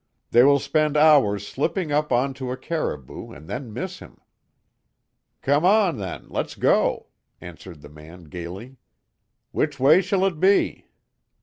They 0.31 0.41
will 0.41 0.57
spend 0.57 0.97
hours 0.97 1.47
slipping 1.47 1.91
up 1.91 2.11
onto 2.11 2.49
a 2.49 2.57
caribou 2.57 3.31
and 3.31 3.47
then 3.47 3.71
miss 3.71 3.99
him." 3.99 4.19
"Come 5.43 5.63
on, 5.63 5.97
then, 5.99 6.25
let's 6.27 6.55
go," 6.55 7.09
answered 7.39 7.81
the 7.83 7.87
man 7.89 8.23
gaily. 8.23 8.77
"Which 9.51 9.79
way 9.79 10.01
shall 10.01 10.25
it 10.25 10.39
be?" 10.39 10.87